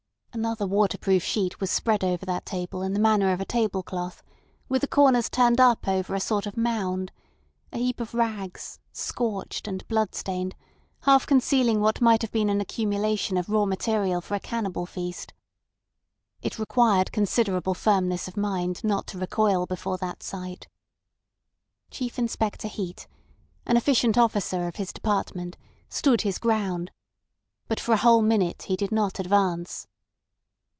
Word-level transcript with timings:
Another 0.33 0.65
waterproof 0.65 1.23
sheet 1.23 1.59
was 1.59 1.69
spread 1.69 2.05
over 2.05 2.25
that 2.25 2.45
table 2.45 2.81
in 2.83 2.93
the 2.93 3.01
manner 3.01 3.33
of 3.33 3.41
a 3.41 3.45
table 3.45 3.83
cloth, 3.83 4.23
with 4.69 4.79
the 4.79 4.87
corners 4.87 5.29
turned 5.29 5.59
up 5.59 5.89
over 5.89 6.15
a 6.15 6.21
sort 6.21 6.45
of 6.45 6.55
mound—a 6.55 7.77
heap 7.77 7.99
of 7.99 8.13
rags, 8.13 8.79
scorched 8.93 9.67
and 9.67 9.85
bloodstained, 9.89 10.55
half 11.01 11.27
concealing 11.27 11.81
what 11.81 11.99
might 11.99 12.21
have 12.21 12.31
been 12.31 12.49
an 12.49 12.61
accumulation 12.61 13.35
of 13.35 13.49
raw 13.49 13.65
material 13.65 14.21
for 14.21 14.33
a 14.35 14.39
cannibal 14.39 14.85
feast. 14.85 15.33
It 16.41 16.57
required 16.57 17.11
considerable 17.11 17.73
firmness 17.73 18.29
of 18.29 18.37
mind 18.37 18.85
not 18.85 19.07
to 19.07 19.17
recoil 19.19 19.65
before 19.65 19.97
that 19.97 20.23
sight. 20.23 20.69
Chief 21.89 22.17
Inspector 22.17 22.69
Heat, 22.69 23.05
an 23.65 23.75
efficient 23.75 24.17
officer 24.17 24.69
of 24.69 24.77
his 24.77 24.93
department, 24.93 25.57
stood 25.89 26.21
his 26.21 26.37
ground, 26.37 26.89
but 27.67 27.81
for 27.81 27.91
a 27.91 27.97
whole 27.97 28.21
minute 28.21 28.61
he 28.69 28.77
did 28.77 28.93
not 28.93 29.19
advance. 29.19 29.87